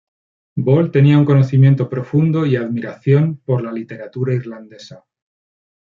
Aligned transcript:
Böll 0.65 0.89
tenía 0.89 1.19
un 1.19 1.25
conocimiento 1.25 1.87
profundo, 1.87 2.47
y 2.47 2.55
admiración, 2.55 3.37
por 3.45 3.61
la 3.63 3.71
literatura 3.71 4.33
irlandesa. 4.33 5.05